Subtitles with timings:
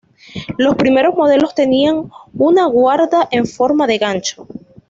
[0.57, 4.47] Los primeros modelos tenían una guarda en forma de gancho.